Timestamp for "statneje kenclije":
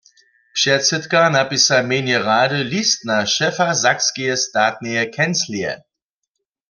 4.45-5.73